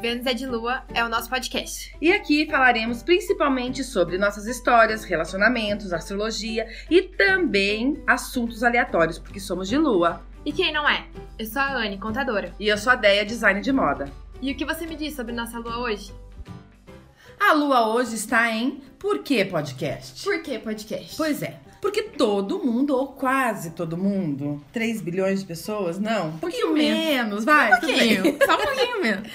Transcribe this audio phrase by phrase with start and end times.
[0.00, 1.94] Vênus é de Lua é o nosso podcast.
[2.00, 9.68] E aqui falaremos principalmente sobre nossas histórias, relacionamentos, astrologia e também assuntos aleatórios, porque somos
[9.68, 10.22] de Lua.
[10.42, 11.06] E quem não é?
[11.38, 12.50] Eu sou a Anne, contadora.
[12.58, 14.10] E eu sou a Deia, design de moda.
[14.40, 16.14] E o que você me diz sobre nossa Lua hoje?
[17.38, 20.24] A Lua hoje está em Por que Podcast?
[20.24, 21.14] Por que podcast?
[21.14, 26.28] Pois é, porque todo mundo, ou quase todo mundo, 3 bilhões de pessoas, não?
[26.28, 27.72] Um pouquinho menos, vai.
[27.72, 29.28] Um pouquinho, só um pouquinho menos.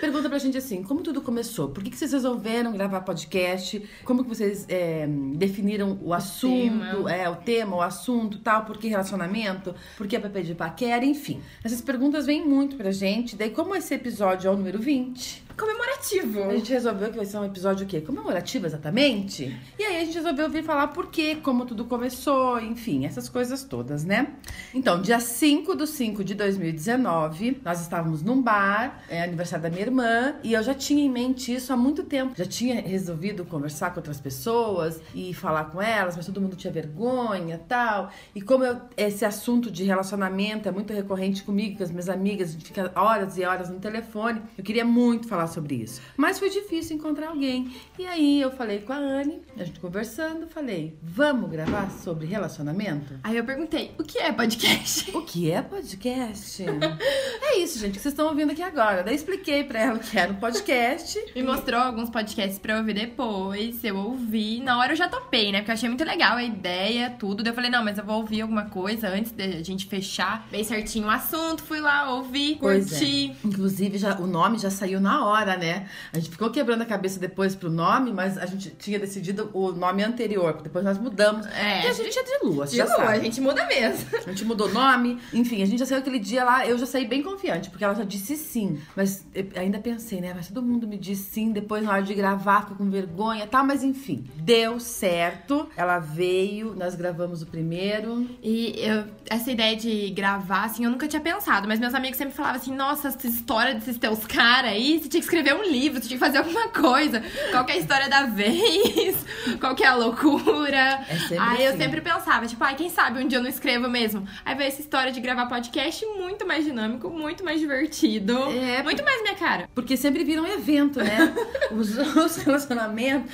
[0.00, 1.68] Pergunta pra gente assim, como tudo começou?
[1.68, 3.82] Por que, que vocês resolveram gravar podcast?
[4.04, 7.12] Como que vocês é, definiram o, assunto, tema.
[7.12, 8.64] é, o tema, o assunto tal?
[8.64, 9.74] Por que relacionamento?
[9.96, 11.04] Por que PP de paquera?
[11.04, 13.36] Enfim, essas perguntas vêm muito pra gente.
[13.36, 16.44] Daí, como esse episódio é o número 20, Comemorativo.
[16.44, 18.00] a gente resolveu que vai ser um episódio o quê?
[18.00, 19.54] Comemorativo, exatamente?
[19.78, 23.62] E aí a gente resolveu vir falar por quê, como tudo começou, enfim, essas coisas
[23.62, 24.28] todas, né?
[24.72, 29.82] Então, dia 5 do 5 de 2019, nós estávamos num bar, é aniversário da minha
[29.82, 32.32] irmã, e eu já tinha em mente isso há muito tempo.
[32.36, 36.72] Já tinha resolvido conversar com outras pessoas e falar com elas, mas todo mundo tinha
[36.72, 38.10] vergonha tal.
[38.34, 42.48] E como eu- esse assunto de relacionamento é muito recorrente comigo, com as minhas amigas,
[42.48, 46.00] a gente fica horas e horas no telefone, eu queria muito falar sobre isso.
[46.16, 47.70] Mas foi difícil encontrar alguém.
[47.98, 53.14] E aí eu falei com a Anne, a gente conversando, falei, vamos gravar sobre relacionamento?
[53.22, 55.10] Aí eu perguntei, o que é podcast?
[55.16, 56.64] O que é podcast?
[57.42, 59.02] é isso, gente, que vocês estão ouvindo aqui agora.
[59.02, 61.18] Daí expliquei pra ela o que era um podcast.
[61.34, 63.82] Me mostrou alguns podcasts pra eu ouvir depois.
[63.84, 64.60] Eu ouvi.
[64.60, 65.58] Na hora eu já topei, né?
[65.58, 67.42] Porque eu achei muito legal a ideia, tudo.
[67.42, 70.46] Daí eu falei, não, mas eu vou ouvir alguma coisa antes de a gente fechar
[70.50, 71.62] bem certinho o assunto.
[71.62, 72.98] Fui lá, ouvi, Pois é.
[72.98, 73.36] curti.
[73.44, 75.88] Inclusive, já, o nome já saiu na hora, né?
[76.12, 79.72] A gente ficou quebrando a cabeça depois pro nome, mas a gente tinha decidido o
[79.72, 81.46] nome anterior, depois nós mudamos.
[81.46, 83.08] É, Porque a gente é de lua, De já lua, sabe.
[83.12, 84.06] a gente muda mesmo.
[84.18, 86.86] A gente mudou o nome, enfim, a gente já saiu aquele dia lá, eu já
[86.86, 88.78] saí bem confiante, porque ela já disse sim.
[88.96, 89.26] Mas
[89.56, 90.32] ainda pensei, né?
[90.34, 93.48] Mas todo mundo me disse sim, depois na hora de gravar, ficou com vergonha e
[93.48, 95.68] tal, mas enfim, deu certo.
[95.76, 98.28] Ela veio, nós gravamos o primeiro.
[98.42, 101.66] E eu, essa ideia de gravar, assim, eu nunca tinha pensado.
[101.68, 105.19] Mas meus amigos sempre falavam assim, nossa, essa história desses teus caras aí, você tinha
[105.20, 107.22] que escrever um livro, você tinha que fazer alguma coisa.
[107.50, 109.16] Qual é a história da vez?
[109.60, 111.04] Qual que é a loucura?
[111.08, 111.78] É sempre aí eu assim.
[111.78, 114.26] sempre pensava, tipo, ai, quem sabe um dia eu não escrevo mesmo.
[114.44, 118.32] Aí veio essa história de gravar podcast muito mais dinâmico, muito mais divertido.
[118.50, 119.68] É, muito mais minha cara.
[119.74, 121.34] Porque sempre viram um evento, né?
[121.70, 123.32] os, os relacionamentos.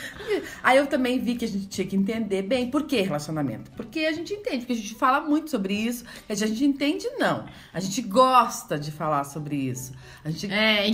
[0.63, 3.71] Aí eu também vi que a gente tinha que entender bem por que relacionamento.
[3.73, 6.05] Porque a gente entende, porque a gente fala muito sobre isso.
[6.29, 7.47] A gente entende, não.
[7.73, 9.93] A gente gosta de falar sobre isso.
[10.25, 10.93] A gente É, e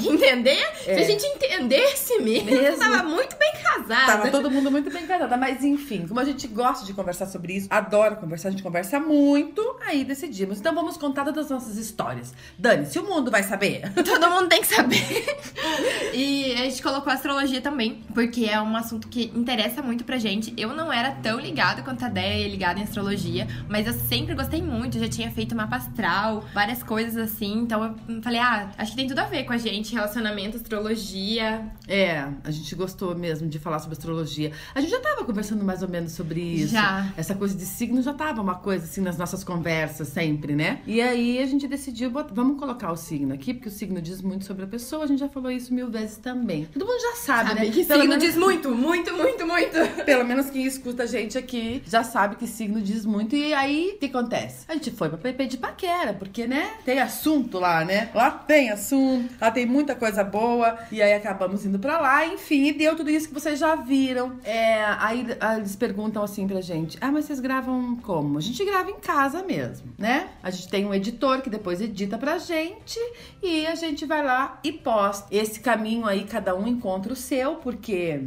[0.82, 1.04] entender, se É.
[1.04, 2.78] a gente entendesse mesmo, Mesmo.
[2.78, 4.06] tava muito bem casada.
[4.06, 7.54] Tava todo mundo muito bem casada, mas enfim, como a gente gosta de conversar sobre
[7.54, 10.58] isso, adora conversar, a gente conversa muito, aí decidimos.
[10.58, 12.32] Então vamos contar todas as nossas histórias.
[12.58, 13.82] Dani, se o mundo vai saber.
[14.04, 15.02] Todo mundo tem que saber.
[16.12, 20.52] e a gente colocou astrologia também, porque é um assunto que interessa muito pra gente.
[20.56, 24.34] Eu não era tão ligada quanto a Déia é ligada em astrologia, mas eu sempre
[24.34, 24.96] gostei muito.
[24.98, 27.58] Eu já tinha feito mapa astral, várias coisas assim.
[27.60, 30.71] Então eu falei, ah, acho que tem tudo a ver com a gente, relacionamento, astrologia.
[31.88, 34.52] É, a gente gostou mesmo de falar sobre astrologia.
[34.74, 36.72] A gente já tava conversando mais ou menos sobre isso.
[36.74, 37.12] Já.
[37.16, 40.80] Essa coisa de signo já tava uma coisa assim nas nossas conversas sempre, né?
[40.86, 44.20] E aí a gente decidiu, bot- vamos colocar o signo aqui, porque o signo diz
[44.22, 45.04] muito sobre a pessoa.
[45.04, 46.64] A gente já falou isso mil vezes também.
[46.72, 47.66] Todo mundo já sabe, Sabe né?
[47.72, 49.72] que Pelo signo menos- diz muito, muito, muito, muito.
[50.04, 53.34] Pelo menos quem escuta a gente aqui já sabe que signo diz muito.
[53.36, 54.64] E aí, o que acontece?
[54.68, 56.72] A gente foi pra PP de paquera, porque, né?
[56.84, 58.10] Tem assunto lá, né?
[58.14, 60.61] Lá tem assunto, lá tem muita coisa boa.
[60.90, 64.38] E aí acabamos indo pra lá, enfim, deu tudo isso que vocês já viram.
[64.44, 68.38] É, aí ah, eles perguntam assim pra gente: Ah, mas vocês gravam como?
[68.38, 70.28] A gente grava em casa mesmo, né?
[70.42, 72.98] A gente tem um editor que depois edita pra gente
[73.42, 75.26] e a gente vai lá e posta.
[75.30, 78.22] Esse caminho aí, cada um encontra o seu, porque.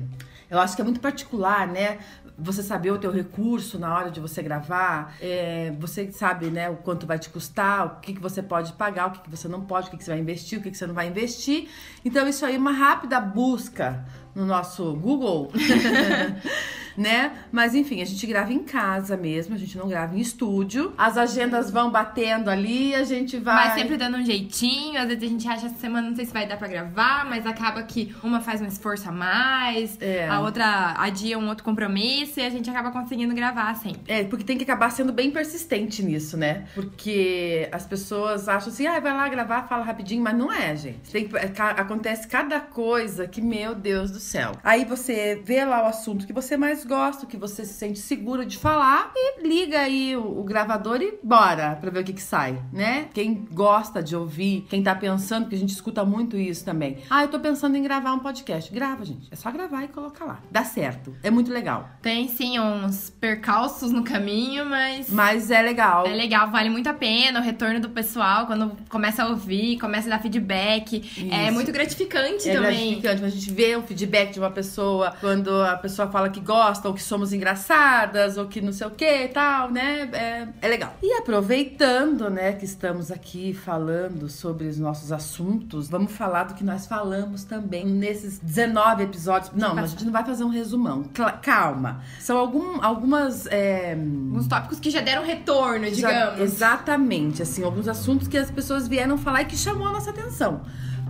[0.47, 1.97] Eu acho que é muito particular, né?
[2.38, 6.75] Você saber o teu recurso na hora de você gravar, é, você sabe, né, o
[6.75, 9.62] quanto vai te custar, o que, que você pode pagar, o que, que você não
[9.62, 11.69] pode, o que, que você vai investir, o que, que você não vai investir.
[12.04, 14.06] Então, isso aí, uma rápida busca
[14.36, 15.52] no nosso Google,
[16.98, 17.32] né?
[17.52, 20.94] Mas enfim, a gente grava em casa mesmo, a gente não grava em estúdio.
[20.98, 23.56] As agendas vão batendo ali, a gente vai.
[23.68, 25.00] Mas sempre dando um jeitinho.
[25.00, 27.46] Às vezes a gente acha essa semana, não sei se vai dar pra gravar, mas
[27.46, 30.28] acaba que uma faz um esforço a mais, É.
[30.28, 34.02] a outra adia um outro compromisso e a gente acaba conseguindo gravar sempre.
[34.08, 36.66] É, porque tem que acabar sendo bem persistente nisso, né?
[36.74, 41.12] Porque as pessoas acham assim, ah, vai lá gravar, fala rapidinho, mas não é, gente.
[41.12, 44.51] Tem que- é, acontece cada coisa que, meu Deus do céu.
[44.63, 48.00] Aí você vê lá o assunto que você mais gosta, o que você se sente
[48.00, 52.13] seguro de falar e liga aí o, o gravador e bora pra ver o que
[52.13, 53.07] que sai, né?
[53.13, 56.98] Quem gosta de ouvir, quem tá pensando, que a gente escuta muito isso também.
[57.10, 58.72] Ah, eu tô pensando em gravar um podcast.
[58.74, 59.27] Grava, gente.
[59.31, 60.39] É só gravar e colocar lá.
[60.51, 61.16] Dá certo.
[61.24, 61.89] É muito legal.
[62.01, 65.10] Tem sim uns percalços no caminho, mas.
[65.10, 66.06] Mas é legal.
[66.06, 70.07] É legal, vale muito a pena o retorno do pessoal quando começa a ouvir, começa
[70.07, 71.30] a dar feedback.
[71.31, 71.54] É Isso.
[71.54, 73.00] muito gratificante É também.
[73.00, 76.88] gratificante a gente ver um feedback de uma pessoa quando a pessoa fala que gosta,
[76.88, 80.07] ou que somos engraçadas, ou que não sei o que e tal, né?
[80.13, 80.94] É, é legal.
[81.03, 86.63] E aproveitando, né, que estamos aqui falando sobre os nossos assuntos, vamos falar do que
[86.63, 89.51] nós falamos também nesses 19 episódios.
[89.56, 91.03] Não, mas a gente não vai fazer um resumão.
[91.41, 92.01] Calma.
[92.19, 93.47] São algum, algumas.
[93.47, 96.39] é, Uns tópicos que já deram retorno, já- digamos.
[96.41, 100.62] exatamente, assim, alguns assuntos que as pessoas vieram falar e que chamou a nossa atenção.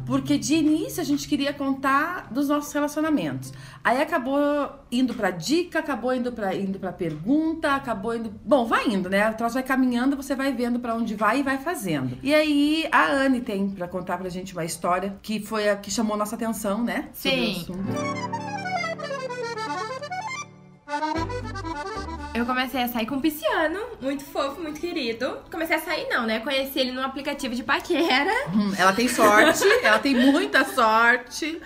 [0.06, 3.54] Porque de início a gente queria contar dos nossos relacionamentos.
[3.84, 8.34] Aí acabou indo pra dica, acabou indo pra, indo pra pergunta, acabou indo.
[8.44, 9.30] Bom, vai indo, né?
[9.30, 12.18] O troço vai caminhando, você vai vendo pra onde vai e vai fazendo.
[12.22, 15.90] E aí a Anne tem pra contar pra gente uma história que foi a que
[15.92, 17.10] chamou nossa atenção, né?
[17.14, 17.62] Sobre o Sim.
[17.62, 18.45] assunto.
[22.36, 25.38] Eu comecei a sair com um pisciano, muito fofo, muito querido.
[25.50, 26.42] Comecei a sair, não, né?
[26.42, 28.50] Conheci ele num aplicativo de paquera.
[28.54, 31.62] Hum, ela tem sorte, ela tem muita sorte.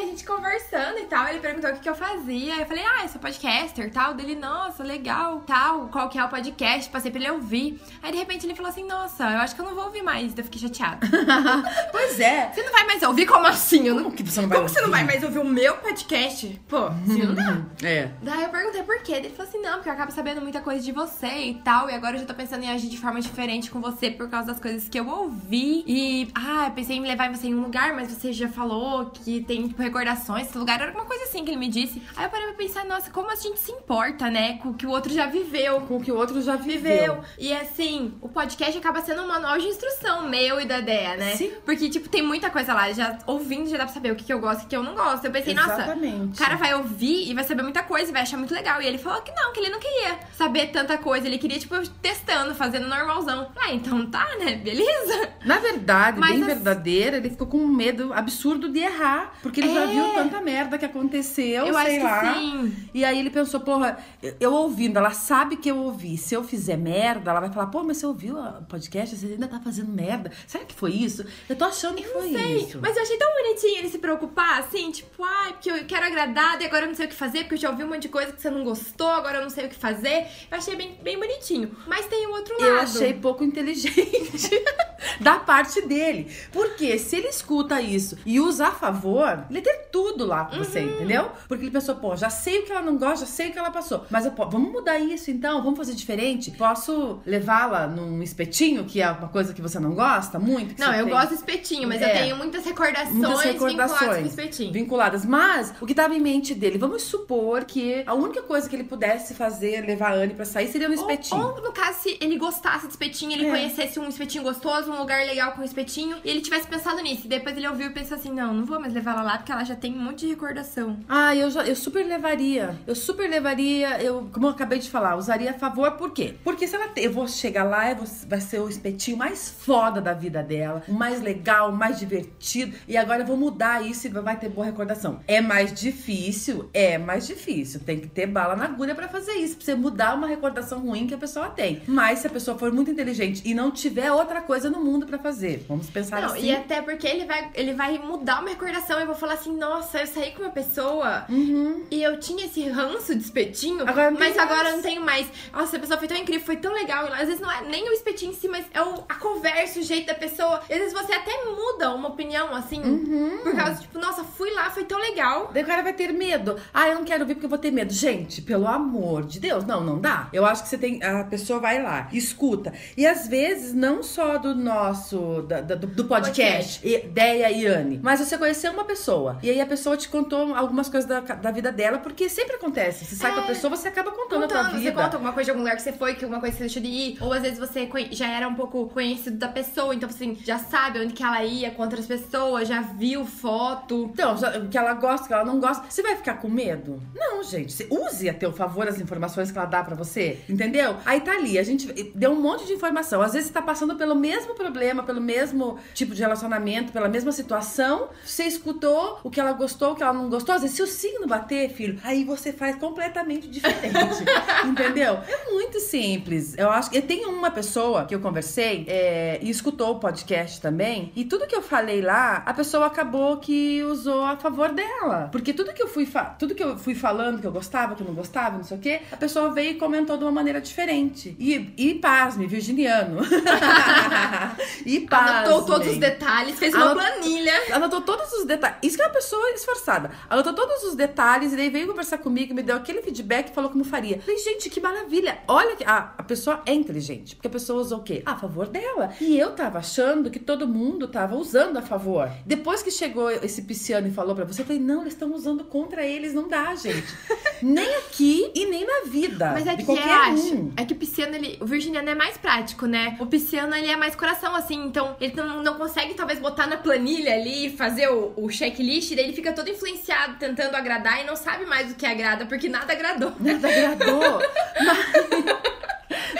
[0.00, 2.56] Aí a gente conversando e tal, ele perguntou o que, que eu fazia.
[2.56, 4.14] Eu falei, ah, eu sou podcaster e tal.
[4.14, 5.88] Dele, nossa, legal, tal.
[5.88, 6.90] Qual que é o podcast?
[6.90, 7.78] Passei pra ele ouvir.
[8.02, 10.32] Aí de repente ele falou assim, nossa, eu acho que eu não vou ouvir mais.
[10.36, 11.06] Eu fiquei chateada.
[11.92, 12.50] pois é.
[12.50, 13.26] Você não vai mais ouvir?
[13.26, 13.86] Como assim?
[13.86, 14.04] Eu não...
[14.04, 15.12] Como que você não vai Como que você não vai ouvir?
[15.12, 16.60] mais ouvir o meu podcast?
[16.66, 17.60] Pô, assim não dá.
[17.84, 18.10] É.
[18.22, 19.12] Daí eu perguntei por quê.
[19.12, 21.90] Ele falou assim: não, porque eu acabo sabendo muita coisa de você e tal.
[21.90, 24.48] E agora eu já tô pensando em agir de forma diferente com você por causa
[24.48, 25.84] das coisas que eu ouvi.
[25.86, 29.42] E, ah, eu pensei em levar você em um lugar, mas você já falou que
[29.42, 30.76] tem, tipo, recordações desse lugar.
[30.80, 32.02] Era alguma coisa assim que ele me disse.
[32.16, 34.58] Aí eu parei pra pensar: nossa, como a gente se importa, né?
[34.62, 35.80] Com o que o outro já viveu.
[35.82, 36.80] Com o que o outro já viveu.
[36.80, 37.24] Viveu.
[37.38, 41.34] E assim, o podcast acaba sendo um manual de instrução meu e da Dea, né?
[41.36, 41.52] Sim.
[41.64, 42.90] Porque, tipo, tem muita coisa lá.
[42.92, 44.82] Já ouvindo, já dá pra saber o que, que eu gosto e o que eu
[44.82, 45.24] não gosto.
[45.24, 46.34] Eu pensei, nossa, Exatamente.
[46.34, 48.80] o cara vai ouvir e vai saber muita coisa e vai achar muito legal.
[48.80, 51.26] E ele falou que não, que ele não queria saber tanta coisa.
[51.26, 53.50] Ele queria, tipo, testando, fazendo normalzão.
[53.60, 54.56] Ah, então tá, né?
[54.56, 55.30] Beleza.
[55.44, 59.32] Na verdade, Mas bem as- verdadeira, ele ficou com um medo absurdo de errar.
[59.42, 59.86] Porque ele já É.
[59.94, 62.20] viu tanta merda que aconteceu, eu sei acho lá.
[62.34, 62.76] que sim.
[62.94, 66.16] E aí ele pensou, porra, eu- eu ouvindo, ela sabe que eu ouvi.
[66.16, 69.16] Se eu fizer merda, ela vai falar, pô, mas você ouviu o podcast?
[69.16, 70.30] Você ainda tá fazendo merda.
[70.46, 71.24] Será que foi isso?
[71.48, 72.78] Eu tô achando que foi Sei, isso.
[72.80, 76.60] mas eu achei tão bonitinho ele se preocupar, assim, tipo, ai, porque eu quero agradar,
[76.60, 78.08] e agora eu não sei o que fazer, porque eu já ouvi um monte de
[78.08, 80.26] coisa que você não gostou, agora eu não sei o que fazer.
[80.50, 81.70] Eu achei bem, bem bonitinho.
[81.86, 82.66] Mas tem o outro lado.
[82.68, 84.50] Eu achei pouco inteligente
[85.20, 86.30] da parte dele.
[86.52, 90.80] Porque se ele escuta isso e usa a favor, ele tem tudo lá com você,
[90.80, 90.94] Uhum.
[90.94, 91.30] entendeu?
[91.48, 93.58] Porque ele pensou, pô, já sei o que ela não gosta, já sei o que
[93.58, 94.04] ela passou.
[94.10, 96.50] Mas eu po- vamos mudar isso então, vamos fazer diferente.
[96.52, 100.78] Posso levá-la num espetinho, que é uma coisa que você não gosta muito?
[100.78, 101.14] Não, você eu tem?
[101.14, 102.04] gosto de espetinho, mas É.
[102.14, 103.64] eu tenho muitas recordações, Muitas vinculadas com
[103.98, 104.72] recordações espetinho.
[104.72, 105.24] vinculadas.
[105.24, 108.84] Mas o que tava em mente dele, vamos supor que a única coisa que ele
[108.84, 111.40] pudesse fazer, levar a Anne pra sair, seria no espetinho.
[111.40, 113.50] Ou, ou, no caso, se ele gostasse de espetinho, ele É.
[113.50, 117.22] conhecesse um espetinho gostoso, um lugar legal com espetinho, e ele tivesse pensado nisso.
[117.26, 119.52] E depois ele ouviu e pensou assim: não, não vou mais levar ela lá porque
[119.52, 120.98] ela já tem um monte de recordação.
[121.08, 122.78] Ah, eu, já, eu super levaria.
[122.86, 126.34] Eu super levaria, eu, como eu acabei de falar, usaria a favor, por quê?
[126.44, 130.00] Porque se ela te- eu vou chegar lá, vou- vai ser o espetinho mais foda
[130.00, 134.36] da vida dela, mais legal, mais divertido, e agora eu vou mudar isso e vai
[134.38, 135.20] ter boa recordação.
[135.26, 136.68] É mais difícil?
[136.72, 137.80] É mais difícil.
[137.80, 141.06] Tem que ter bala na agulha pra fazer isso, pra você mudar uma recordação ruim
[141.06, 141.82] que a pessoa tem.
[141.86, 145.18] Mas se a pessoa for muito inteligente e não tiver outra coisa no mundo pra
[145.18, 146.46] fazer, vamos pensar Não, assim.
[146.46, 148.98] e até porque ele vai, ele vai mudar uma recordação.
[148.98, 151.84] Eu vou falar assim: nossa, eu saí com uma pessoa Uhum.
[151.90, 154.68] e eu tinha esse ranço de espetinho, Agora mas agora mais.
[154.70, 155.26] eu não tenho mais.
[155.52, 157.06] Nossa, a pessoa foi tão incrível, foi tão legal.
[157.12, 159.82] Às vezes não é nem o espetinho em si, mas é o, a conversa, o
[159.82, 160.58] jeito da pessoa.
[160.62, 163.38] Às vezes você até muda uma opinião, assim, Uhum.
[163.42, 165.50] por causa, tipo, nossa, fui lá, foi tão legal.
[165.52, 166.56] Daí o cara vai ter medo.
[166.72, 167.92] Ah, eu não quero vir porque eu vou ter medo.
[167.92, 170.28] Gente, pelo amor de Deus, não, não dá.
[170.32, 171.02] Eu acho que você tem.
[171.02, 172.72] A pessoa vai lá, escuta.
[172.96, 175.42] E às vezes, não só do nosso.
[175.42, 179.38] da- da- do, do podcast, Ideia e Anne, mas você conheceu uma pessoa.
[179.42, 183.04] E aí a pessoa te contou algumas coisas da, da vida dela, porque sempre acontece.
[183.04, 183.34] Você sai É.
[183.34, 184.90] com a pessoa, você acaba contando, a tua Contando, vida.
[184.90, 186.64] você conta alguma coisa de algum lugar que você foi, que alguma coisa que você
[186.64, 187.18] deixou de ir.
[187.20, 191.00] Ou às vezes você já era um pouco conhecido da pessoa, então assim, já sabe
[191.00, 194.10] onde que ela ia com outras pessoas, já viu foto.
[194.12, 194.36] Então,
[194.70, 195.84] que ela gosta, o que ela não gosta.
[195.88, 197.00] Você vai ficar com medo?
[197.14, 197.72] Não, gente.
[197.72, 200.38] Você use a teu favor as informações que ela dá pra você.
[200.48, 200.96] Entendeu?
[201.04, 203.22] Aí tá ali, a gente deu um monte de informação.
[203.22, 207.32] Às vezes você tá passando pelo mesmo problema, pelo mesmo tipo de relacionamento, pela mesma
[207.32, 208.08] situação.
[208.24, 210.54] Você escutou o que ela gostou, o que ela não gostou.
[210.54, 214.24] Às vezes, se o signo bater, filho, aí você faz completamente diferente.
[214.66, 215.18] entendeu?
[215.26, 216.56] É muito simples.
[216.56, 221.12] Eu acho que tem uma pessoa que eu conversei é, e escutou o podcast também.
[221.16, 225.28] E tudo que eu falei lá, a pessoa acabou que usou a favor dela.
[225.32, 228.06] Porque tudo que eu fui, tudo que eu fui falando que eu gostava, que eu
[228.06, 231.36] não gostava, não sei o quê, a pessoa veio e comentou de uma maneira diferente.
[231.38, 233.20] E, e pasme, virginiano.
[234.96, 235.30] e pasme.
[235.30, 237.52] Anotou todos os detalhes, fez uma Anotou, planilha.
[237.72, 238.78] Anotou todos os detalhes.
[238.82, 240.10] Isso que é uma pessoa esforçada.
[240.28, 243.70] Anotou todos os detalhes e daí veio conversar comigo, me deu aquele feedback e falou
[243.70, 244.20] como faria.
[244.20, 245.38] Falei, gente, que maravilha.
[245.46, 247.36] Olha que a, a pessoa é inteligente.
[247.36, 248.22] Porque a pessoa usou o quê?
[248.26, 249.12] A favor dela.
[249.20, 252.30] E eu tava achando que todo mundo tava usando a favor.
[252.44, 255.64] Depois que chegou esse pisciano e falou para você, eu falei, não, eles estão usando
[255.64, 257.06] contra eles, não dá, gente.
[257.62, 259.50] nem aqui e nem na vida.
[259.52, 260.72] Mas é que eu acho, um.
[260.76, 263.16] é que o pisciano, ele, o virginiano é mais prático, né?
[263.20, 266.76] O pisciano, ele é mais coração, assim, então ele não, não consegue talvez botar na
[266.76, 271.36] planilha ali, fazer o, o checklist, daí ele fica todo influenciado, tentando agradar e não
[271.36, 273.32] sabe mais o que agrada, porque nada agradou.
[273.38, 274.40] Nada agradou.
[274.84, 275.80] Mas...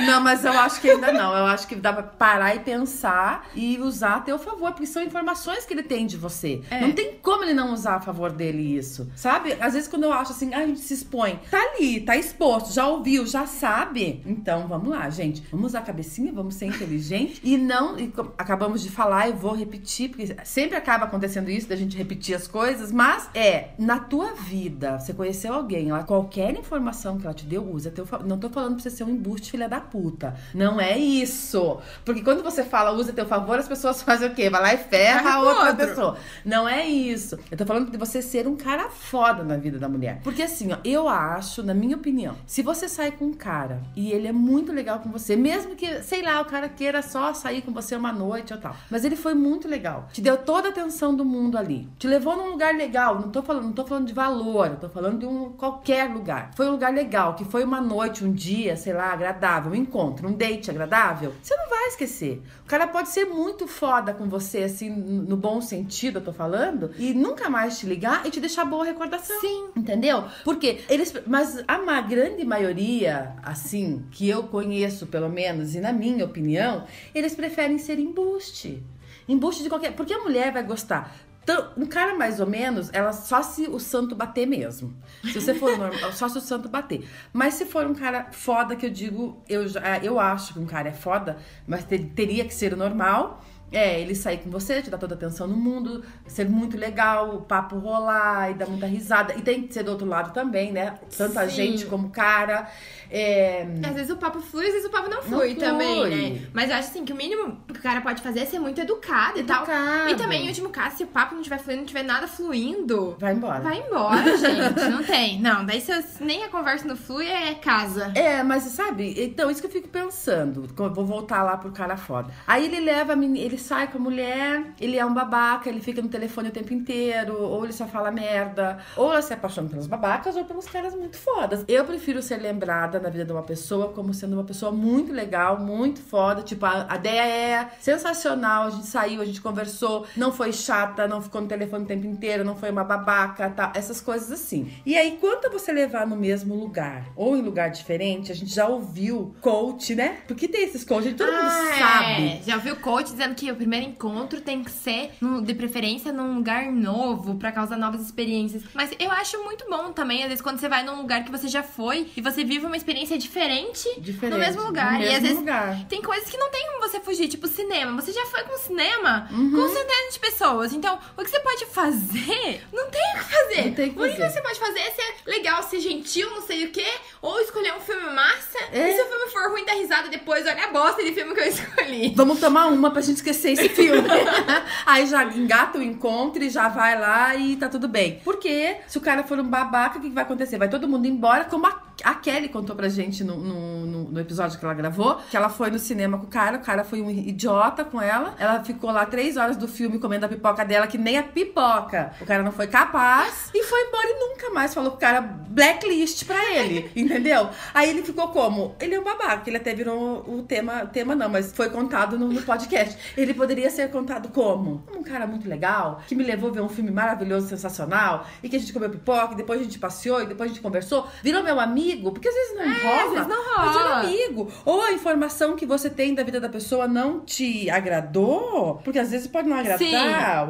[0.01, 1.37] Não, mas eu acho que ainda não.
[1.37, 5.03] Eu acho que dá pra parar e pensar e usar a teu favor, porque são
[5.03, 6.63] informações que ele tem de você.
[6.71, 6.81] É.
[6.81, 9.11] Não tem como ele não usar a favor dele isso.
[9.15, 9.57] Sabe?
[9.61, 12.73] Às vezes quando eu acho assim, ah, a gente se expõe, tá ali, tá exposto,
[12.73, 14.23] já ouviu, já sabe.
[14.27, 15.43] Então, vamos lá, gente.
[15.51, 17.99] Vamos usar a cabecinha, vamos ser inteligente e não.
[17.99, 22.35] E acabamos de falar, eu vou repetir, porque sempre acaba acontecendo isso, da gente repetir
[22.35, 27.35] as coisas, mas é, na tua vida, você conheceu alguém, ela, qualquer informação que ela
[27.35, 30.35] te deu, usa teu Não tô falando pra você ser um embuste, filha da puta.
[30.55, 31.79] Não é isso.
[32.05, 34.49] Porque quando você fala usa teu favor, as pessoas fazem o quê?
[34.49, 35.87] Vai lá e ferra a outra outro.
[35.87, 36.17] pessoa.
[36.45, 37.39] Não é isso.
[37.51, 40.21] Eu tô falando de você ser um cara foda na vida da mulher.
[40.25, 44.11] Porque assim, ó, eu acho, na minha opinião, se você sai com um cara e
[44.13, 47.63] ele é muito legal com você, mesmo que, sei lá, o cara queira só sair
[47.63, 50.71] com você uma noite ou tal, mas ele foi muito legal, te deu toda a
[50.71, 54.07] atenção do mundo ali, te levou num lugar legal, não tô falando, não tô falando
[54.07, 56.51] de valor, eu tô falando de um qualquer lugar.
[56.55, 60.33] Foi um lugar legal, que foi uma noite, um dia, sei lá, agradável, encontro, um
[60.33, 62.43] date agradável, você não vai esquecer.
[62.65, 66.91] O cara pode ser muito foda com você, assim, no bom sentido, eu tô falando,
[66.99, 69.41] e nunca mais te ligar e te deixar boa recordação.
[69.41, 69.71] Sim.
[69.77, 70.25] Entendeu?
[70.45, 71.13] Porque eles.
[71.27, 76.85] Mas a uma grande maioria, assim, que eu conheço pelo menos, e na minha opinião,
[77.15, 78.83] eles preferem ser embuste.
[79.29, 79.93] Embuste de qualquer.
[79.93, 83.79] Porque a mulher vai gostar então, um cara mais ou menos, ela só se o
[83.79, 84.95] santo bater mesmo.
[85.25, 87.09] Se você for normal, só se o santo bater.
[87.33, 89.65] Mas se for um cara foda, que eu digo, eu,
[90.03, 93.43] eu acho que um cara é foda, mas ter, teria que ser normal.
[93.73, 97.37] É, ele sair com você, te dar toda a atenção no mundo, ser muito legal,
[97.37, 99.35] o papo rolar e dar muita risada.
[99.37, 100.99] E tem que ser do outro lado também, né?
[101.17, 101.55] Tanta Sim.
[101.55, 102.69] gente como cara.
[103.11, 103.67] É...
[103.85, 106.31] Às vezes o papo flui, às vezes o papo não flui, não também, flui.
[106.31, 106.49] né?
[106.53, 108.81] Mas eu acho assim que o mínimo que o cara pode fazer é ser muito
[108.81, 109.71] educado, educado.
[109.71, 110.09] e tal.
[110.09, 113.17] E também, em último caso, se o papo não estiver fluindo, não tiver nada fluindo.
[113.19, 113.61] Vai embora.
[113.61, 114.91] Vai embora, gente.
[114.91, 115.41] Não tem.
[115.41, 118.13] Não, daí se eu, nem a conversa não flui, é casa.
[118.15, 120.69] É, mas sabe, então isso que eu fico pensando.
[120.77, 122.33] Vou voltar lá pro cara foda.
[122.47, 125.81] Aí ele leva a menina, ele sai com a mulher, ele é um babaca, ele
[125.81, 129.69] fica no telefone o tempo inteiro, ou ele só fala merda, ou ela se apaixona
[129.69, 131.65] pelos babacas ou pelos caras muito fodas.
[131.67, 135.59] Eu prefiro ser lembrada na vida de uma pessoa como sendo uma pessoa muito legal,
[135.59, 136.43] muito foda.
[136.43, 138.65] Tipo, a, a ideia é sensacional.
[138.65, 142.07] A gente saiu, a gente conversou, não foi chata, não ficou no telefone o tempo
[142.07, 143.73] inteiro, não foi uma babaca, tá?
[143.75, 144.73] Essas coisas assim.
[144.85, 148.67] E aí, quando você levar no mesmo lugar ou em lugar diferente, a gente já
[148.67, 150.19] ouviu coach, né?
[150.27, 152.29] Porque tem esses coaches, todo ah, mundo sabe.
[152.29, 152.41] É.
[152.45, 155.13] Já ouviu coach dizendo que o primeiro encontro tem que ser,
[155.45, 158.63] de preferência, num lugar novo, para causar novas experiências.
[158.75, 161.49] Mas eu acho muito bom também, às vezes, quando você vai num lugar que você
[161.49, 164.93] já foi e você vive uma experiência diferente, diferente no mesmo lugar.
[164.93, 165.87] No mesmo e às vezes lugar.
[165.89, 168.01] tem coisas que não tem como você fugir, tipo cinema.
[168.01, 169.53] Você já foi com cinema uhum.
[169.53, 170.73] com centenas de pessoas.
[170.73, 173.65] Então, o que você pode fazer, não tem o que fazer.
[173.67, 176.43] Não tem que o único que você pode fazer é ser legal, ser gentil, não
[176.43, 176.87] sei o quê,
[177.23, 178.59] ou escolher um filme massa.
[178.73, 178.91] É.
[178.91, 181.41] E se o filme for ruim, dar risada depois, olha a bosta de filme que
[181.41, 182.13] eu escolhi.
[182.17, 184.09] Vamos tomar uma pra gente esquecer esse filme.
[184.87, 188.21] Aí já engata o encontro e já vai lá e tá tudo bem.
[188.25, 190.59] Porque se o cara for um babaca, o que vai acontecer?
[190.59, 191.73] Vai todo mundo embora, como a,
[192.05, 195.71] a Kelly contou pra gente no, no, no, episódio que ela gravou, que ela foi
[195.71, 198.35] no cinema com o cara, o cara foi um idiota com ela.
[198.39, 202.13] Ela ficou lá três horas do filme comendo a pipoca dela, que nem a pipoca.
[202.21, 205.21] O cara não foi capaz e foi embora e nunca mais falou com o cara
[205.21, 207.49] blacklist pra ele, entendeu?
[207.75, 208.75] Aí ele ficou como?
[208.81, 212.29] Ele é um babaca, ele até virou o tema, tema não, mas foi contado no,
[212.29, 212.97] no podcast.
[213.17, 214.85] Ele poderia ser contado como?
[214.95, 218.57] Um cara muito legal, que me levou a ver um filme maravilhoso, sensacional, e que
[218.57, 221.43] a gente comeu pipoca, e depois a gente passeou, e depois a gente conversou, virou
[221.43, 223.03] meu amigo amigo, porque às vezes não É, rola.
[223.05, 224.01] às vezes não Mas rola.
[224.01, 224.53] amigo.
[224.65, 229.11] Ou a informação que você tem da vida da pessoa não te agradou, porque às
[229.11, 229.95] vezes pode não agradar Sim.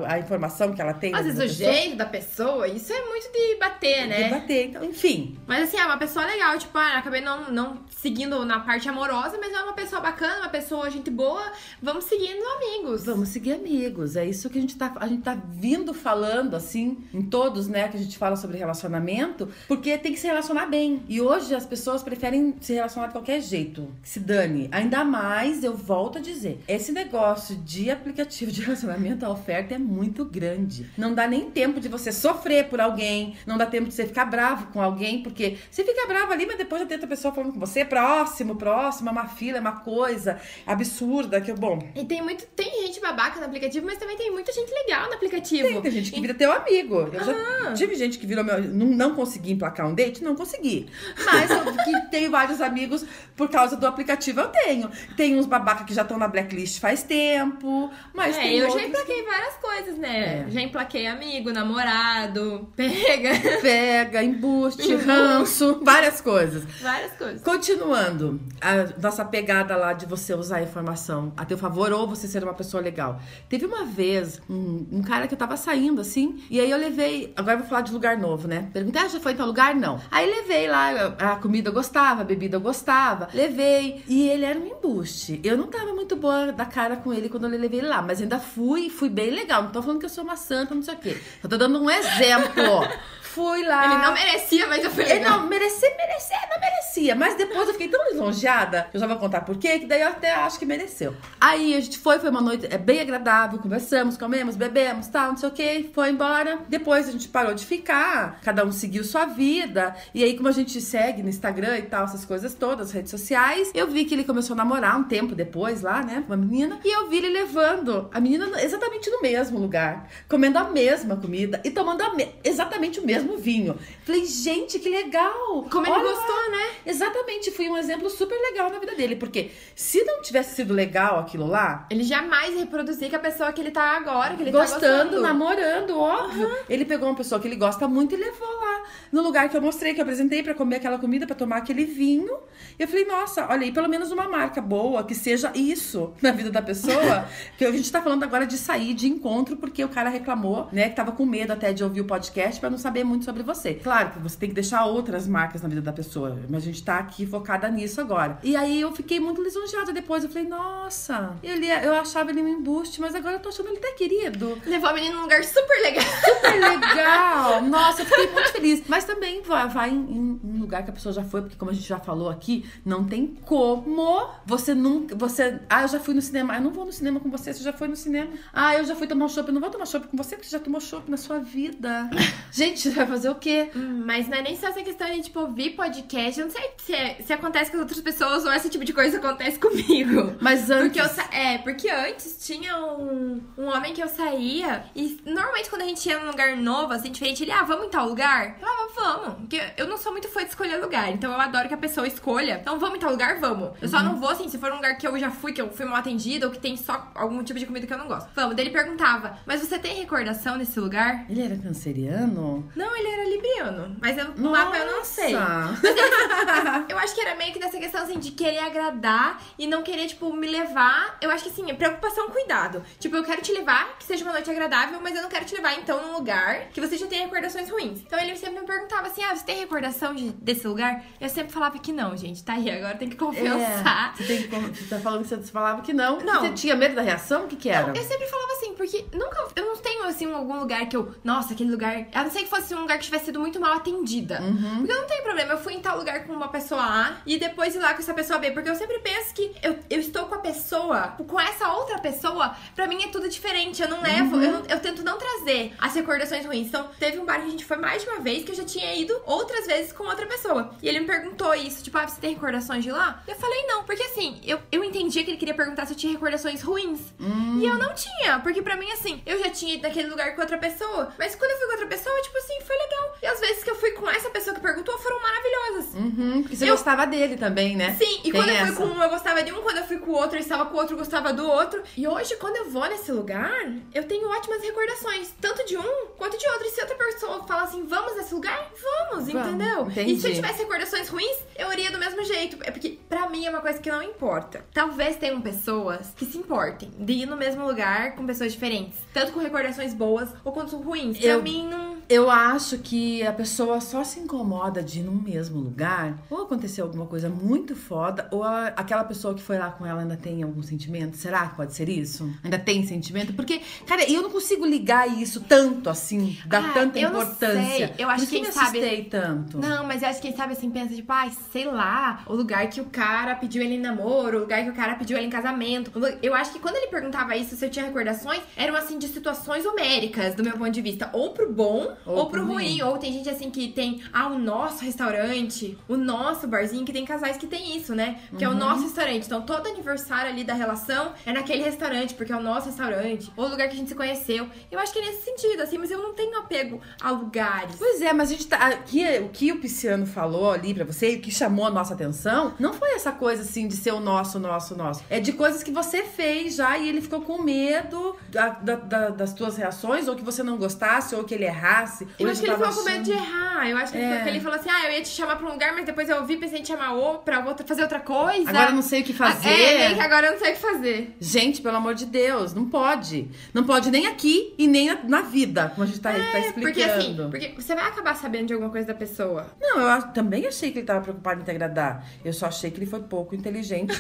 [0.07, 1.73] a informação que ela tem Às vezes o pessoa.
[1.73, 4.25] jeito da pessoa, isso é muito de bater, né?
[4.25, 4.67] Debater.
[4.69, 8.61] Então, enfim, Mas assim, é uma pessoa legal, tipo, ah, acabei não, não seguindo na
[8.61, 11.43] parte amorosa, mas é uma pessoa bacana, uma pessoa, gente boa,
[11.83, 13.05] vamos seguindo amigos.
[13.05, 14.17] Vamos seguir amigos.
[14.17, 17.89] É isso que a gente tá, a gente tá vindo falando, assim, em todos, né,
[17.89, 21.03] que a gente fala sobre relacionamento, porque tem que se relacionar bem.
[21.09, 23.89] E hoje as pessoas preferem se relacionar de qualquer jeito.
[24.03, 24.69] Que se dane.
[24.73, 29.79] Ainda mais, eu volto a dizer, esse negócio de aplicativo de relacionamento, a oferta é
[29.79, 30.91] muito grande.
[30.97, 34.25] Não dá nem tempo de você sofrer por alguém, não dá tempo de você ficar
[34.25, 37.53] bravo com alguém, porque você fica bravo ali, mas depois já tem outra pessoa falando
[37.53, 41.79] com você, próximo, próximo, é uma fila, é uma coisa absurda, que bom.
[41.95, 42.47] E tem muito.
[42.47, 45.69] Tem gente babaca no aplicativo, mas também tem muita gente legal no aplicativo.
[45.69, 47.09] Tem, tem gente que vira teu amigo.
[47.13, 48.61] Eu já tive gente que virou meu.
[48.63, 50.23] Não, não consegui emplacar um date?
[50.23, 50.89] Não consegui.
[51.25, 53.05] Mas eu que tenho vários amigos
[53.37, 54.91] por causa do aplicativo, eu tenho.
[55.17, 57.91] Tem uns babaca que já estão na blacklist faz tempo.
[58.15, 60.47] Mas É, eu já emplaquei várias coisas, né?
[60.47, 60.51] É.
[60.51, 66.65] Já emplaquei amigo, namorado, pega, que pega, embuste, ranço, várias coisas.
[66.81, 67.43] várias coisas.
[67.43, 72.29] Continuando, a nossa pegada lá de você usar a informação a teu favor ou você
[72.29, 73.21] ser uma pessoa legal.
[73.49, 77.33] Teve uma vez um, um cara que eu tava saindo assim, e aí eu levei.
[77.37, 78.69] Agora eu vou falar de lugar novo, né?
[78.73, 79.75] Perguntei, ah, já foi em tal lugar?
[79.75, 80.01] Não.
[80.11, 84.03] Aí levei lá, a comida eu gostava, a bebida eu gostava, levei.
[84.09, 85.41] E ele era um embuste.
[85.43, 88.21] Eu não tava muito boa da cara com ele quando eu levei ele lá, mas
[88.21, 89.63] ainda fui, fui bem legal.
[89.63, 91.17] Não tô falando que eu sou uma santa, não sei o quê.
[91.43, 92.63] Eu tô dando um exemplo.
[93.35, 93.85] fui lá.
[93.87, 95.41] Ele não merecia, mas eu fui Ele legal.
[95.41, 97.15] não, merecer, merecer, não merecia.
[97.15, 100.09] Mas depois eu fiquei tão lisonjeada, eu já vou contar por quê, que daí eu
[100.09, 101.15] até acho que mereceu.
[101.41, 105.37] Aí a gente foi, foi uma noite é, bem agradável, conversamos, comemos, bebemos, tal, não
[105.37, 106.59] sei o que, foi embora.
[106.69, 109.95] Depois a gente parou de ficar, cada um seguiu sua vida.
[110.15, 113.71] E aí, como a gente segue no Instagram e tal, essas coisas todas, redes sociais,
[113.75, 116.79] eu vi que ele começou a namorar um tempo depois lá, né, com uma menina.
[116.85, 121.61] E eu vi ele levando a menina exatamente no mesmo lugar, comendo a mesma comida
[121.65, 123.79] e tomando me- exatamente o mesmo vinho.
[124.05, 125.67] Falei, gente, que legal!
[125.71, 126.13] Como ele Olha lá.
[126.13, 126.71] gostou, né?
[126.87, 131.19] Exatamente, foi um exemplo super legal na vida dele, porque se não tivesse sido legal
[131.19, 134.59] aquilo lá, Ele jamais reproduzir com a pessoa que ele tá agora, que ele tá
[134.59, 135.21] gostando, gostando.
[135.21, 136.51] namorando, óbvio.
[136.69, 139.63] Ele pegou uma pessoa que ele gosta muito e levou lá no lugar que eu
[139.63, 142.37] mostrei, que eu apresentei pra comer aquela comida, pra tomar aquele vinho.
[142.79, 146.31] E eu falei, nossa, olha aí, pelo menos uma marca boa, que seja isso na
[146.33, 147.27] vida da pessoa.
[147.57, 150.89] que a gente tá falando agora de sair de encontro, porque o cara reclamou, né,
[150.89, 153.75] que tava com medo até de ouvir o podcast pra não saber muito sobre você.
[153.75, 156.83] Claro que você tem que deixar outras marcas na vida da pessoa, mas a gente
[156.83, 158.39] tá aqui focada nisso agora.
[158.43, 160.23] E aí eu fiquei muito lisonjeada depois.
[160.25, 163.69] Eu falei, nossa, ele, é- eu achava ele um embuste, mas agora eu tô achando
[163.69, 164.57] ele até querido.
[164.65, 166.05] Levou a menina num lugar super legal.
[166.05, 167.63] Super legal!
[167.63, 168.83] Nossa, eu fiquei muito feliz.
[168.89, 171.71] Mas também vai, vai em, em um lugar que a pessoa já foi, porque como
[171.71, 175.15] a gente já falou aqui, não tem como você nunca.
[175.17, 175.59] Você.
[175.69, 176.53] Ah, eu já fui no cinema.
[176.55, 178.31] Ah, eu não vou no cinema com você, você já foi no cinema.
[178.53, 179.49] Ah, eu já fui tomar um chopp.
[179.49, 182.09] Eu não vou tomar chopp com você, porque você já tomou chopp na sua vida.
[182.53, 183.71] Gente, vai fazer o quê?
[183.75, 186.39] Hum, Mas não é nem só essa questão de, tipo, ouvir podcast.
[186.41, 188.93] Eu não sei se, é- se acontece com as outras pessoas ou esse tipo de
[188.93, 190.35] coisa acontece comigo.
[190.41, 190.87] Mas antes.
[190.89, 195.69] Porque eu sa- é, porque antes tinha um, um homem que eu saía e normalmente
[195.71, 198.57] quando a gente ia num lugar novo, assim, diferente, ele, ah, vamos em tal lugar?
[198.61, 199.35] Eu falava, vamos.
[199.41, 202.07] Porque eu não sou muito fã de escolher lugar, então eu adoro que a pessoa
[202.07, 202.59] escolha.
[202.61, 203.71] Então vamos em tal lugar, vamos.
[203.81, 205.71] Eu só não vou, assim, se for um lugar que eu já fui, que eu
[205.71, 208.29] fui mal atendida ou que tem só algum tipo de comida que eu não gosto.
[208.35, 208.55] Vamos.
[208.57, 211.25] Daí ele perguntava, mas você tem recordação desse lugar?
[211.29, 212.69] Ele era canceriano?
[212.77, 213.97] Não, ele era libriano.
[214.01, 215.35] Mas eu, no mapa eu não sei.
[216.89, 220.07] Eu acho que era meio que nessa questão, assim, de querer agradar e não querer,
[220.07, 221.17] tipo, me levar.
[221.21, 222.83] Eu acho que, assim, é preocupação, cuidado.
[222.99, 225.55] Tipo, eu quero te levar, que seja uma noite agradável, mas eu não quero te
[225.55, 228.01] levar, então, num lugar que você já tenha recordações ruins.
[228.01, 231.05] Então, ele sempre me perguntava assim, ah, você tem recordação de- desse lugar?
[231.21, 232.43] Eu sempre falava que não, gente.
[232.43, 234.15] Tá aí, agora tem que confessar.
[234.15, 236.19] É, você, tem, que- você tá falando que você falava que não.
[236.21, 236.41] Não.
[236.43, 237.45] Você tinha medo da reação?
[237.45, 237.89] O que que era?
[237.97, 239.49] Eu sempre falava assim, porque nunca.
[239.57, 239.90] Eu não tenho,
[240.25, 241.15] assim, algum lugar que eu.
[241.25, 242.07] Nossa, aquele lugar.
[242.15, 244.41] A não ser que fosse um lugar que tivesse sido muito mal atendida.
[244.43, 244.79] Uhum.
[244.79, 245.53] Porque eu não tenho problema.
[245.53, 248.15] Eu fui em tal lugar com uma pessoa A e depois ir lá com essa
[248.15, 248.51] pessoa B.
[248.53, 252.55] Porque eu sempre penso que eu, eu estou com a pessoa, com essa outra pessoa,
[252.75, 253.83] pra mim é tudo diferente.
[253.83, 254.43] Eu não levo, Uhum.
[254.43, 256.69] eu, não- eu tento não trazer as recordações ruins.
[256.69, 258.65] Então, teve um bar que a gente foi mais de uma vez que eu já
[258.65, 260.75] tinha ido outras vezes com outra pessoa.
[260.83, 263.23] E ele me perguntou isso, tipo, ah, você tem recordações de lá?
[263.27, 266.13] Eu falei não, porque assim, eu, eu entendia que ele queria perguntar se eu tinha
[266.13, 267.01] recordações ruins.
[267.19, 267.59] Hum.
[267.61, 270.41] E eu não tinha, porque pra mim, assim, eu já tinha ido naquele lugar com
[270.41, 273.17] outra pessoa, mas quando eu fui com outra pessoa, tipo assim, foi legal.
[273.23, 275.95] E às vezes que eu fui com essa pessoa que perguntou foram maravilhosas.
[275.95, 277.97] Uhum, você Eu- gostava dele também, né?
[277.99, 278.77] Sim, e Tem quando eu fui essa.
[278.77, 280.75] com um, eu gostava de um, quando eu fui com o outro, eu estava com
[280.77, 281.83] o outro, eu gostava do outro.
[281.97, 283.51] E hoje, quando eu vou nesse lugar,
[283.95, 286.67] eu tenho ótimas recordações, tanto de um quanto de outro.
[286.67, 288.71] E se outra pessoa fala assim, vamos nesse lugar,
[289.11, 289.83] vamos, entendeu?
[289.91, 290.13] entendi.
[290.15, 292.59] E se eu tivesse recordações ruins, eu iria do mesmo jeito.
[292.63, 294.65] É porque, pra mim, é uma coisa que não importa.
[294.73, 299.33] Talvez tenham pessoas que se importem de ir no mesmo lugar com pessoas diferentes, tanto
[299.33, 301.19] com recordações boas ou quanto ruins.
[301.19, 301.90] Pra Eu- mim, não.
[302.11, 306.85] Eu acho que a pessoa só se incomoda de ir num mesmo lugar, ou aconteceu
[306.85, 310.43] alguma coisa muito foda, ou a- aquela pessoa que foi lá com ela ainda tem
[310.43, 311.17] algum sentimento.
[311.17, 312.29] Será que pode ser isso?
[312.43, 313.33] Ainda tem sentimento?
[313.33, 317.63] Porque, cara, eu não consigo ligar isso tanto assim, dar Ah, tanta eu não importância.
[317.87, 317.95] sei.
[317.97, 319.59] Eu acho que me quem sabe- assustei tanto.
[319.59, 322.67] Não, mas eu acho que quem sabe assim pensa, tipo, ai, sei lá, o lugar
[322.69, 325.31] que o cara pediu ele em namoro, o lugar que o cara pediu ele em
[325.31, 325.93] casamento.
[326.21, 329.65] Eu acho que quando ele perguntava isso, se eu tinha recordações, eram assim de situações
[329.65, 331.09] homéricas, do meu ponto de vista.
[331.13, 332.79] Ou pro bom, Ou ou, pro ruim.
[332.79, 332.83] ruim.
[332.83, 337.05] Ou tem gente assim que tem, ah, o nosso restaurante, o nosso barzinho, que tem
[337.05, 338.21] casais que tem isso, né?
[338.31, 338.53] Porque Uhum.
[338.53, 339.27] é o nosso restaurante.
[339.27, 343.31] Então todo aniversário ali da relação é naquele restaurante, porque é o nosso restaurante.
[343.37, 344.49] Ou o lugar que a gente se conheceu.
[344.71, 347.77] Eu acho que é nesse sentido, assim, mas eu não tenho apego a lugares.
[347.79, 348.57] Pois é, mas a gente tá.
[348.69, 352.55] Aqui, o que o Pisciano falou ali pra você, o que chamou a nossa atenção,
[352.59, 355.03] não foi essa coisa assim de ser o nosso, nosso, nosso.
[355.11, 359.09] É de coisas que você fez já e ele ficou com medo da- da- da-
[359.11, 361.90] das tuas reações, ou que você não gostasse, ou que ele errasse.
[362.19, 363.69] Eu ou acho que ele ficou com medo de errar.
[363.69, 364.29] Eu acho que É.
[364.29, 366.37] ele falou assim: ah, eu ia te chamar pra um lugar, mas depois eu ouvi,
[366.37, 368.49] pensei em te chamar ou pra outra, fazer outra coisa.
[368.49, 369.49] Agora eu não sei o que fazer.
[369.49, 371.17] É, meio que agora eu não sei o que fazer.
[371.21, 373.29] Gente, pelo amor de Deus, não pode.
[373.53, 376.61] Não pode nem aqui e nem na, vida, como a gente tá, tá explicando.
[376.63, 379.47] Porque assim, porque você vai acabar sabendo de alguma coisa da pessoa.
[379.61, 382.05] Não, eu a- também achei que ele tava preocupado em te agradar.
[382.25, 383.93] Eu só achei que ele foi pouco inteligente,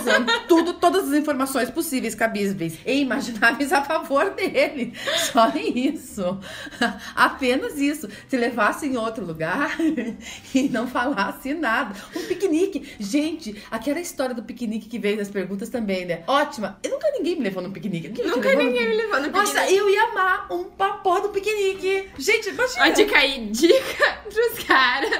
[0.00, 4.92] usando tudo, todas as informações possíveis, cabíveis e imagináveis a favor dele.
[5.32, 6.38] Só isso.
[7.32, 8.08] Apenas isso.
[8.28, 9.76] Se levasse em outro lugar
[10.54, 11.94] e não falasse nada.
[12.14, 12.94] Um piquenique.
[12.98, 16.22] Gente, aquela história do piquenique que veio nas perguntas também, né?
[16.26, 16.78] Ótima.
[16.82, 18.08] Eu nunca ninguém me levou no piquenique.
[18.08, 19.76] Ninguém Nunca levou ninguém me levou no Nossa, piquenique.
[19.76, 22.08] eu ia amar um papó do piquenique.
[22.18, 22.90] Gente, imagina.
[22.90, 25.10] Dica aí, dica pros caras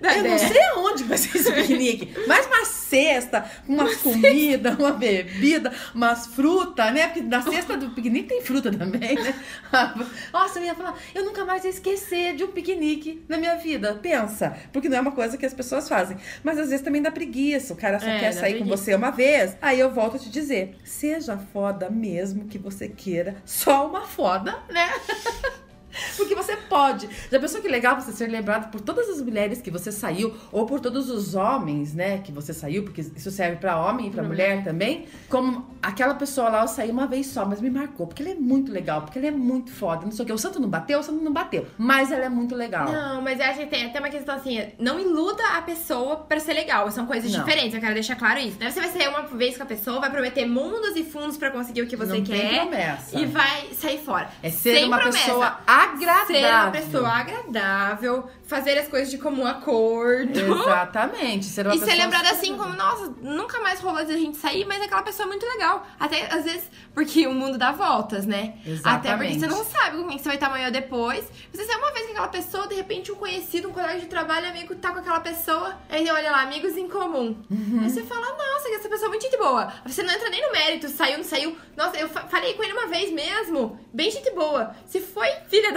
[0.00, 0.38] da Eu não Dé.
[0.38, 2.12] sei aonde vai ser esse piquenique.
[2.26, 7.06] Mais uma cesta, com umas comida, uma bebida, umas frutas, né?
[7.08, 9.34] Porque na cesta do piquenique tem fruta também, né?
[10.32, 13.94] Nossa, eu ia falar, eu nunca mais ia esquecer de um piquenique na minha vida.
[14.02, 14.56] Pensa.
[14.72, 16.16] Porque não é uma coisa que as pessoas fazem.
[16.42, 17.72] Mas às vezes também dá preguiça.
[17.72, 18.84] O cara só É, quer sair com preguiça.
[18.84, 19.56] você uma vez.
[19.60, 23.36] Aí eu volto a te dizer: seja foda mesmo que você queira.
[23.44, 24.88] Só uma foda, né?
[26.16, 27.08] Porque você pode.
[27.30, 30.66] Já pensou que legal você ser lembrado por todas as mulheres que você saiu, ou
[30.66, 34.22] por todos os homens, né, que você saiu, porque isso serve pra homem e pra
[34.22, 35.06] mulher também.
[35.28, 38.34] Como aquela pessoa lá, eu saí uma vez só, mas me marcou, porque ele é
[38.34, 40.04] muito legal, porque ele é muito foda.
[40.04, 40.32] Não sei o que.
[40.32, 41.66] O santo não bateu, o santo não bateu.
[41.78, 42.90] Mas ela é muito legal.
[42.90, 46.38] Não, mas eu acho que tem até uma questão assim, não iluda a pessoa pra
[46.40, 46.90] ser legal.
[46.90, 47.40] São coisas Não.
[47.40, 48.58] diferentes, eu quero deixar claro isso.
[48.58, 48.70] Né?
[48.70, 51.82] Você vai sair uma vez com a pessoa, vai prometer mundos e fundos pra conseguir
[51.82, 52.68] o que você não quer.
[53.12, 54.30] E vai sair fora.
[54.42, 55.18] É ser Sem uma promessa.
[55.24, 56.26] pessoa agradável.
[56.26, 60.38] Ser uma pessoa agradável, fazer as coisas de comum acordo.
[60.38, 61.46] Exatamente.
[61.46, 64.36] Ser uma E ser pessoa lembrada assim como, nossa, nunca mais rolou de a gente
[64.36, 65.86] sair, mas aquela pessoa é muito legal.
[65.98, 66.64] Até às vezes,
[66.94, 68.54] porque o mundo dá voltas, né?
[68.84, 69.40] Até porque Exatamente.
[69.40, 71.24] você não sabe com quem que você vai estar amanhã ou depois.
[71.52, 74.48] Você sai uma vez com aquela pessoa, de repente um conhecido, um colega de trabalho,
[74.48, 75.76] amigo, tá com aquela pessoa.
[75.88, 77.36] Aí você olha lá, amigos em comum.
[77.50, 77.80] Uhum.
[77.82, 79.72] Aí você fala, nossa, que essa pessoa é muito gente boa.
[79.86, 81.56] Você não entra nem no mérito, saiu, não saiu.
[81.76, 83.78] Nossa, eu fa- falei com ele uma vez mesmo.
[83.92, 84.74] Bem gente boa.
[84.86, 85.69] Se foi filha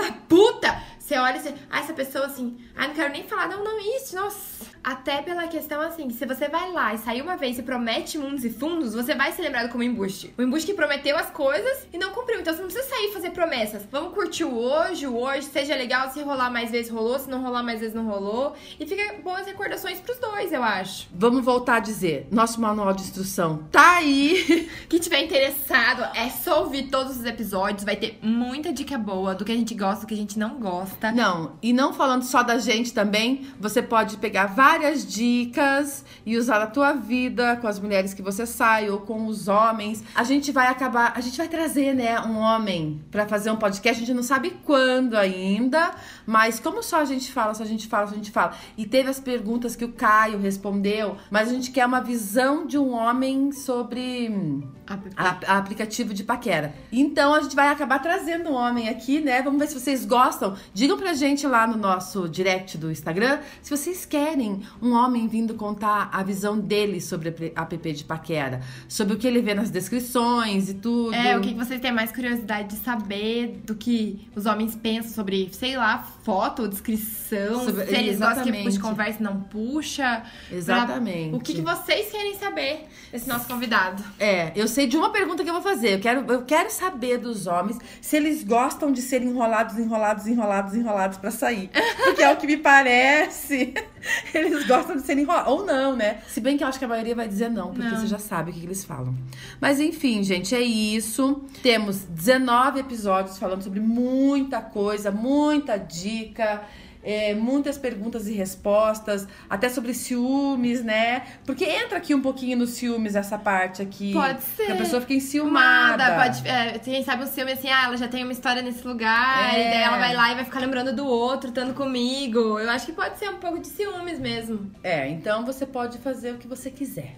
[1.23, 1.53] olha e você.
[1.69, 2.57] Ah, essa pessoa assim.
[2.75, 3.47] Ah, não quero nem falar.
[3.47, 4.62] Não, não, isso, nossa.
[4.83, 8.43] Até pela questão assim, se você vai lá e sair uma vez e promete mundos
[8.43, 10.33] e fundos, você vai ser lembrado como embuste.
[10.37, 12.41] O embuste que prometeu as coisas e não cumpriu.
[12.41, 13.83] Então você não precisa sair e fazer promessas.
[13.89, 17.41] Vamos curtir o hoje, o hoje, seja legal, se rolar mais vezes rolou, se não
[17.41, 18.55] rolar mais vezes não rolou.
[18.77, 21.07] E fica boas recordações pros dois, eu acho.
[21.13, 24.69] Vamos voltar a dizer, nosso manual de instrução tá aí.
[24.89, 27.85] Quem tiver interessado, é só ouvir todos os episódios.
[27.85, 30.59] Vai ter muita dica boa do que a gente gosta, do que a gente não
[30.59, 31.09] gosta.
[31.13, 36.59] Não, e não falando só da gente também, você pode pegar várias dicas e usar
[36.59, 40.03] na tua vida com as mulheres que você sai ou com os homens.
[40.15, 44.01] A gente vai acabar, a gente vai trazer, né, um homem pra fazer um podcast,
[44.01, 45.91] a gente não sabe quando ainda,
[46.25, 48.53] mas como só a gente fala, só a gente fala, só a gente fala.
[48.77, 52.77] E teve as perguntas que o Caio respondeu, mas a gente quer uma visão de
[52.77, 56.73] um homem sobre hum, a- a- aplicativo de paquera.
[56.91, 59.41] Então a gente vai acabar trazendo um homem aqui, né?
[59.41, 60.55] Vamos ver se vocês gostam.
[60.73, 65.53] Digam pra gente lá no nosso direct do Instagram se vocês querem um homem vindo
[65.55, 69.69] contar a visão dele sobre a app de paquera, sobre o que ele vê nas
[69.69, 71.13] descrições e tudo.
[71.13, 75.49] É, o que vocês têm mais curiosidade de saber do que os homens pensam sobre,
[75.51, 78.63] sei lá, foto, descrição, Sobre- se eles gostam que exatamente.
[78.65, 80.23] puxa conversa e não puxa.
[80.51, 81.29] Exatamente.
[81.29, 84.03] Pra- O que, que vocês querem saber desse nosso convidado?
[84.19, 85.93] É, eu sei de uma pergunta que eu vou fazer.
[85.93, 90.73] Eu quero, eu quero saber dos homens se eles gostam de ser enrolados, enrolados, enrolados,
[90.73, 91.69] enrolados pra sair.
[92.03, 93.71] Porque é o que me parece.
[94.33, 95.51] Eles gostam de ser enrolados.
[95.53, 96.21] Ou não, né?
[96.27, 97.97] Se bem que eu acho que a maioria vai dizer não, porque Não.
[98.01, 99.15] você já sabe o que que eles falam.
[99.61, 101.43] Mas enfim, gente, é isso.
[101.61, 106.63] Temos 19 episódios falando sobre muita coisa, muita dica.
[107.03, 111.23] É, muitas perguntas e respostas, até sobre ciúmes, né?
[111.45, 114.13] Porque entra aqui um pouquinho nos ciúmes essa parte aqui.
[114.13, 114.65] Pode ser.
[114.67, 115.97] Que a pessoa fica enciumada.
[115.97, 118.87] Nada, pode, é, quem sabe um filme assim, ah, ela já tem uma história nesse
[118.87, 119.59] lugar, É.
[119.59, 122.59] e daí ela vai lá e vai ficar lembrando do outro, estando comigo.
[122.59, 124.71] Eu acho que pode ser um pouco de ciúmes mesmo.
[124.83, 127.15] É, então você pode fazer o que você quiser.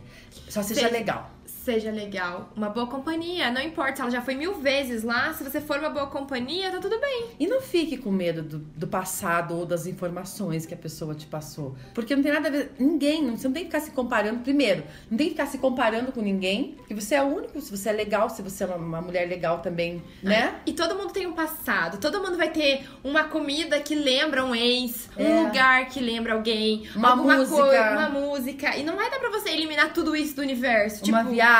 [0.49, 0.93] Só seja Sim.
[0.93, 1.31] legal.
[1.65, 5.43] Seja legal, uma boa companhia, não importa se ela já foi mil vezes lá, se
[5.43, 7.25] você for uma boa companhia, tá tudo bem.
[7.39, 11.25] E não fique com medo do, do passado ou das informações que a pessoa te
[11.25, 11.75] passou.
[11.95, 12.71] Porque não tem nada a ver.
[12.77, 14.41] Ninguém, não- você não tem que ficar se comparando.
[14.41, 16.75] Primeiro, não tem que ficar se comparando com ninguém.
[16.77, 19.27] Porque você é o único, se você é legal, se você é uma, uma mulher
[19.27, 20.59] legal também, né?
[20.67, 24.53] E todo mundo tem um passado, todo mundo vai ter uma comida que lembra um
[24.53, 25.23] ex, É.
[25.23, 27.57] um lugar que lembra alguém, Uma alguma música.
[27.57, 28.77] coisa, uma música.
[28.77, 31.03] E não vai dar pra você eliminar tudo isso do universo.
[31.05, 31.54] Uma tipo, viagem,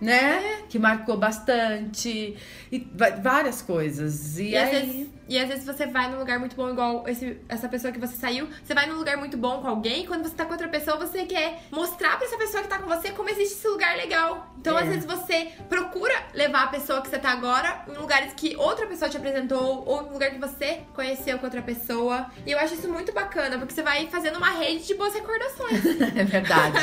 [0.00, 0.62] né?
[0.68, 2.36] Que marcou bastante.
[2.70, 2.86] E
[3.22, 4.38] várias coisas.
[4.38, 5.10] E, E aí.
[5.28, 8.16] E às vezes você vai num lugar muito bom, igual esse, essa pessoa que você
[8.16, 8.48] saiu.
[8.62, 10.96] Você vai num lugar muito bom com alguém, e quando você tá com outra pessoa,
[10.96, 14.54] você quer mostrar pra essa pessoa que tá com você como existe esse lugar legal.
[14.58, 14.82] Então, É.
[14.82, 18.86] às vezes, você procura levar a pessoa que você tá agora em lugares que outra
[18.86, 22.26] pessoa te apresentou, ou em lugar que você conheceu com outra pessoa.
[22.46, 25.82] E eu acho isso muito bacana, porque você vai fazendo uma rede de boas recordações.
[26.14, 26.78] É verdade.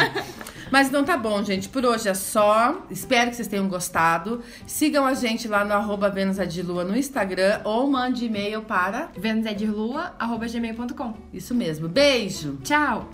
[0.71, 1.67] Mas não tá bom, gente.
[1.69, 2.81] Por hoje é só.
[2.89, 4.41] Espero que vocês tenham gostado.
[4.65, 9.11] Sigam a gente lá no arroba no Instagram ou mande e-mail para.
[9.17, 11.87] venusedelua.gmail.com Isso mesmo.
[11.89, 12.57] Beijo!
[12.63, 13.09] Tchau!